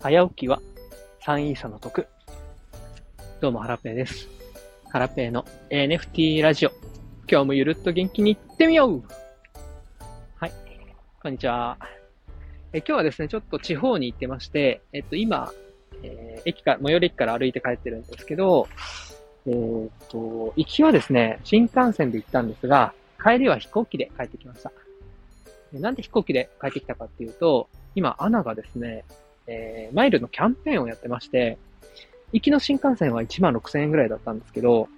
[0.00, 0.62] 早起きは
[1.26, 2.06] 3位差の得。
[3.40, 4.28] どうも、ハラペーです。
[4.90, 6.70] ハラペーの NFT ラジオ。
[7.28, 9.02] 今日もゆるっと元気に行ってみよう
[10.36, 10.52] はい。
[11.20, 11.76] こんにちは。
[12.72, 15.52] え今日はですね、ちょっと地方に行ってまして、えっと、今、
[16.04, 18.68] えー、駅から、最寄り駅から歩いて帰ってるんですけど、
[19.46, 24.70] えー、っと、行きはですね、新幹線で行ったんですが、帰りは飛行機で帰ってきました。
[25.72, 29.04] なんで飛行機で帰ってきたかっていうと、今、アナがですね、
[29.48, 31.58] えー、マイルのキャンペーンをやってまして、
[32.32, 34.88] 行きの新幹線は1万6000円ぐらいだったんですけど、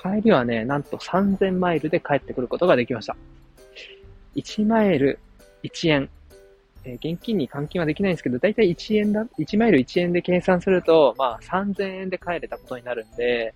[0.00, 3.16] 帰りはね、なんと3000マイルで帰ってくることができました。
[4.36, 5.18] 1マイル
[5.62, 6.10] 1円。
[6.84, 13.54] えー、現金に換金はできないんですけど、だいたい1円だ、1マイル1円で計算すると、まあ3000円で帰れたことになるんで、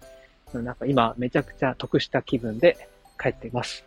[0.53, 2.89] なんか今めちゃくちゃ得した気分で
[3.21, 3.85] 帰っています。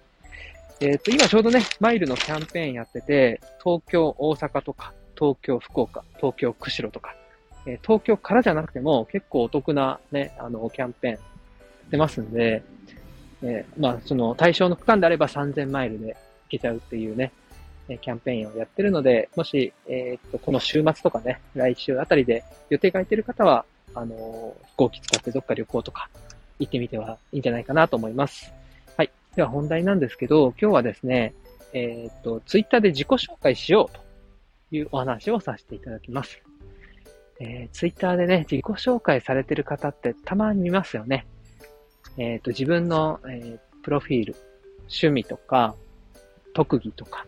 [0.80, 7.16] えっ、と、今ちょうどね、マイルのキャンペーンやってて、東京、大阪とか、東京、福岡、東京、釧路とか、
[7.66, 11.20] え東京からじゃなくても結構お得なね、あの、キャンペーン
[11.90, 12.62] 出ますんで、
[13.42, 16.18] えー、まあ、その対象の区間であれば3000マイルで行
[16.50, 17.32] けちゃうっていうね、
[17.88, 23.64] えキャンペーンをやってるので、もし、えー、っと、この週末とかね、来週あたりで予定が空いてる方は、
[23.96, 26.10] あのー、飛行機使ってどっか旅行とか
[26.60, 28.52] 行ってみてはいいんじゃないかなと思います。
[28.98, 29.12] はい。
[29.38, 31.34] では本題なんですけど、今日はですね、
[31.72, 34.04] えー、っと、ツイッターで自己紹介しようと
[34.76, 36.42] いうお話をさせていただきます。
[37.40, 41.26] えー、ツイッターでね、自己紹介されてる方ってたまに見ますよね。
[42.18, 44.36] えっ、ー、と、自分の、えー、プロフィール、
[44.82, 45.76] 趣味とか、
[46.54, 47.26] 特技とか、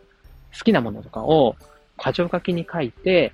[0.56, 1.56] 好きなものとかを
[1.98, 3.32] 箇条書きに書いて、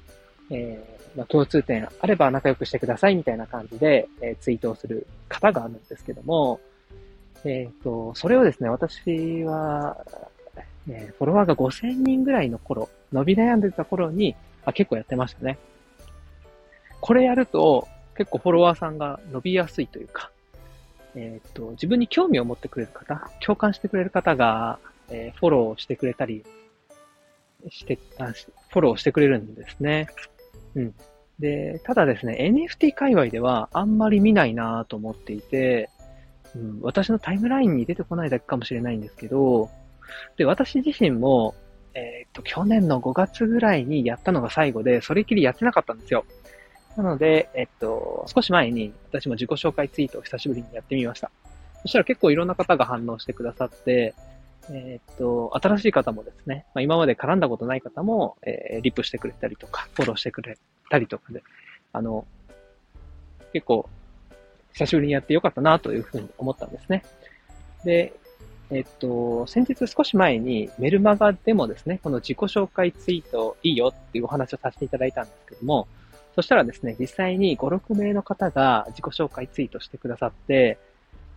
[0.50, 6.60] えー、まあ、共通点あれば仲良くしてくださいみたいな感じで、え、ツイートをする方があるんですけども、
[7.44, 9.98] えっ、と、それをですね、私は、
[10.88, 15.58] え、フォロワーが5000人ぐらいの頃、伸び悩んでた頃に、あ、結構やってましたね。
[17.00, 20.30] これやると、結構フォロワーさんが伸びやすいというか、
[21.14, 24.78] えっ、と、自分に興味を持ってくれる方、共感してくれる方が、
[25.10, 26.44] えー、フォローしてくれたり
[27.70, 28.32] してあ、
[28.70, 30.08] フォローしてくれるんですね。
[30.74, 30.94] うん。
[31.38, 35.90] で、ただですね、NFT 界隈ではあんまり見ないなと思っていて、
[36.54, 39.70] うん、私のタイムラインに出てこないだけかもしれないんですけど、
[40.36, 41.54] で、私自身も、
[41.94, 46.24] えっ、と、去年の5月ぐらいにやったのが最後で、それっきりやってなかったんですよ。
[46.96, 51.30] なので、えっと、少し前に私も自己紹介ツイートを久しぶりにやってみました。
[51.82, 54.14] そしたら結構いろんな方が反応してくださって、
[54.70, 60.58] えっと、新しい方もですね、まあ、今まで絡んだことない方も、えー、リプしてくれたりとか、フォローしてくれ
[60.90, 61.42] たりとかで、
[61.92, 62.26] あの、
[63.52, 63.88] 結構、
[64.72, 67.02] 久しぶりにやってよかったなというふうに思ったんですね。
[67.84, 68.14] で、
[68.72, 75.86] えっと、先日少し前にメルマガでもですね、この自己紹介ツイートいいよっていうお話をさせていただいたんですけども、
[76.34, 80.78] そしたらですね、実際に5、6名の方が自己紹介ツイートしてくださって、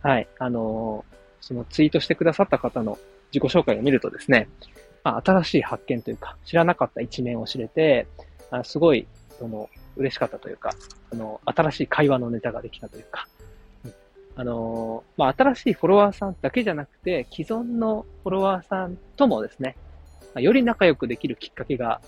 [0.01, 1.03] はい、あの
[1.41, 2.97] そのツイートしてくださった方の
[3.33, 4.47] 自己紹介を見るとですね、
[5.03, 8.07] まあ、新しい発見というか、知らなかった一面を知れて、
[8.49, 9.07] あすごい、
[9.37, 10.71] その、嬉しかったというか、
[11.11, 13.27] あの、新しい会話のネタができたというか、
[14.37, 19.77] あのー、まあ、新しいフォロワーさんだけじゃなくて、既存のフォロワーさんともですね、
[20.33, 22.01] ま、より仲良くできるきっかけが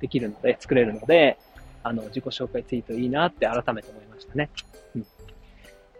[0.00, 1.38] できるので、作れるので、
[1.82, 4.50] あの、自己紹介ツイートいいなって改めて思いましたね。
[4.96, 5.06] うん。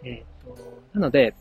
[0.03, 0.57] えっ、ー、と、
[0.93, 1.35] なので、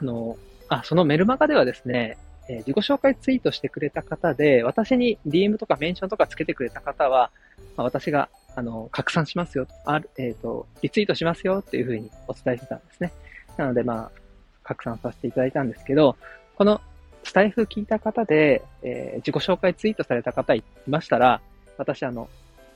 [0.00, 0.36] あの、
[0.68, 2.18] あ、そのメルマガではですね、
[2.50, 7.30] えー、自己紹介ツイートしてくれた方で、私に DM とかメンションとかつけてくれた方は、
[7.76, 13.12] まあ、私があの、拡散しますよ、ある、えっ、ー、と、リツイートしますよっていうふうにお伝えしてたんですね。
[13.56, 14.20] なので、まあ、
[14.64, 16.16] 拡散させていただいたんですけど、
[16.56, 16.80] この
[17.22, 21.40] スタイフ聞いた方で、えー、自己紹介ツイートされた方いましたら、
[21.76, 22.28] 私、あの、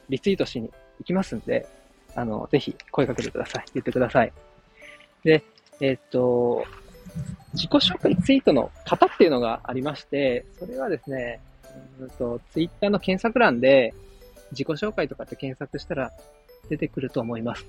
[0.08, 0.70] リツイートしに
[1.00, 1.66] 行きますんで、
[2.14, 3.64] あの、ぜひ声かけてください。
[3.74, 4.32] 言ってください。
[5.24, 5.42] で、
[5.80, 6.64] えっ、と、
[7.54, 11.40] 自己紹介ツイートの方っていうのがありまして、それはですね、
[11.98, 13.92] うんと、ツイッターの検索欄で、
[14.52, 16.12] 自己紹介とかって検索したら
[16.68, 17.66] 出てくると思います。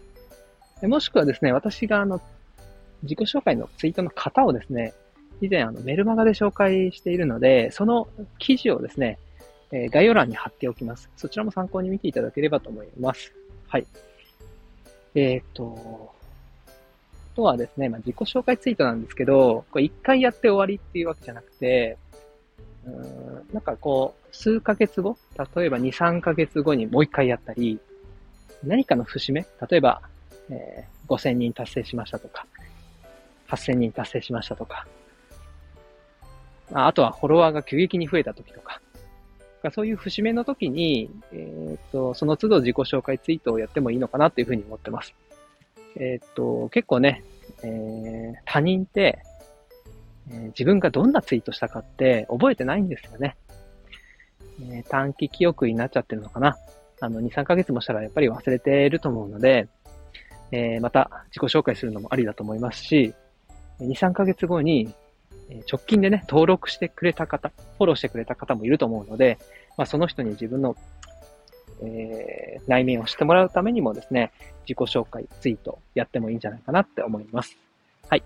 [0.84, 2.22] もしくはですね、私があの、
[3.04, 4.94] 自己紹介のツイートの型をですね、
[5.42, 8.08] 以前あのメルマガで紹介しているので、その
[8.38, 9.18] 記事をですね、
[9.72, 11.10] え概要欄に貼っておきます。
[11.18, 13.34] そちらも参考に見ていただければと思います。
[13.68, 13.88] はい。
[15.16, 16.14] えっ、と、
[17.34, 21.98] あとはですね、まあ、自己紹介ツイートなんですけど、これ一回やって終わりっていうわけじゃなくて、
[22.86, 25.18] うん、なんかこう、数ヶ月後？
[25.56, 27.80] 例えば2、3ヶ月後にもう一回やったり、
[28.64, 29.46] 何かの節目？
[29.70, 30.02] 例えば、
[30.50, 32.46] えー、5000人達成しましたとか、
[33.50, 34.88] 8000人達成しましたとか、
[36.74, 38.82] あとはフォロワーが急激に増えた時とか、
[39.72, 45.14] そういう節目の時に、えっ、と、その都度自己紹介ツイートをやってもいいのかなというふうに思ってます。
[45.96, 47.24] えっ、と、結構ね、
[47.64, 49.20] えー、他人って、
[50.32, 53.36] え、自分がどんなツイートしたかって覚えてないんですよね。
[54.72, 56.58] え、短期記憶になっちゃってるのかな。
[57.00, 59.68] あの、2、3ヶ月もしたらやっぱり忘れてると思うので、
[60.52, 63.14] え、また自己紹介するのもありだと思いますし、
[63.80, 64.94] 2、3ヶ月後に、
[65.72, 69.38] 直近でね、登録してくれた方、フォローしてくれた方もいると思うので、
[69.78, 70.76] まあ、その人に自分の、
[71.82, 74.32] えー、内面を知ってもらうためにもですね、
[74.68, 77.58] 自己紹介、ツイートやってもいいんじゃないかなって思います。
[78.10, 78.24] はい。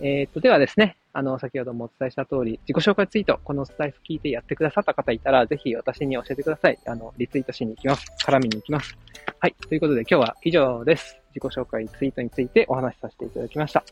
[0.00, 6.78] えー、っと、ではですね、あの、先ほどもお伝えした通り、自己紹介ツイート、このスタイフ聞いてやってくださった方いたら、ぜひ私に教えてください。
[6.86, 8.06] あの、リツイートしに行きます。
[8.24, 8.96] 絡みに行きます。
[9.38, 9.54] はい。
[9.68, 11.18] ということで今日は以上です。
[11.34, 13.84] 自己紹介ツイートについてお話しさせていただきました。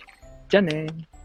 [0.48, 1.17] じゃあねー。